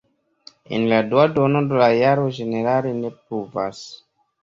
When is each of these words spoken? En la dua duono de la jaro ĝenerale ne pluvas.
En 0.77 0.87
la 0.91 1.01
dua 1.11 1.27
duono 1.35 1.63
de 1.73 1.79
la 1.83 1.91
jaro 1.99 2.27
ĝenerale 2.41 2.97
ne 3.07 3.15
pluvas. 3.23 3.89